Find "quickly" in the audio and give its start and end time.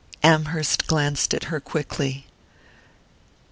1.59-2.25